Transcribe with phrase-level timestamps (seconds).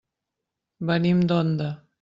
[0.91, 1.73] Venim d'Onda.